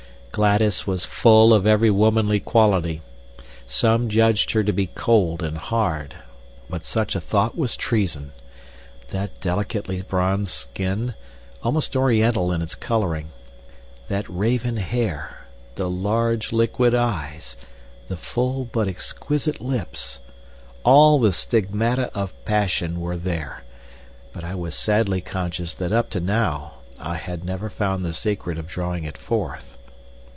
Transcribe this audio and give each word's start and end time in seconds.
Gladys 0.33 0.87
was 0.87 1.03
full 1.03 1.53
of 1.53 1.67
every 1.67 1.91
womanly 1.91 2.39
quality. 2.39 3.01
Some 3.67 4.07
judged 4.07 4.51
her 4.53 4.63
to 4.63 4.71
be 4.71 4.87
cold 4.87 5.43
and 5.43 5.57
hard; 5.57 6.15
but 6.69 6.85
such 6.85 7.15
a 7.15 7.19
thought 7.19 7.57
was 7.57 7.75
treason. 7.75 8.31
That 9.09 9.41
delicately 9.41 10.01
bronzed 10.01 10.47
skin, 10.53 11.15
almost 11.61 11.97
oriental 11.97 12.53
in 12.53 12.61
its 12.61 12.75
coloring, 12.75 13.27
that 14.07 14.23
raven 14.29 14.77
hair, 14.77 15.47
the 15.75 15.89
large 15.89 16.53
liquid 16.53 16.95
eyes, 16.95 17.57
the 18.07 18.15
full 18.15 18.63
but 18.63 18.87
exquisite 18.87 19.59
lips, 19.59 20.19
all 20.85 21.19
the 21.19 21.33
stigmata 21.33 22.09
of 22.15 22.31
passion 22.45 23.01
were 23.01 23.17
there. 23.17 23.65
But 24.31 24.45
I 24.45 24.55
was 24.55 24.75
sadly 24.75 25.19
conscious 25.19 25.73
that 25.73 25.91
up 25.91 26.09
to 26.11 26.21
now 26.21 26.75
I 26.99 27.15
had 27.15 27.43
never 27.43 27.69
found 27.69 28.05
the 28.05 28.13
secret 28.13 28.57
of 28.57 28.65
drawing 28.69 29.03
it 29.03 29.17
forth. 29.17 29.77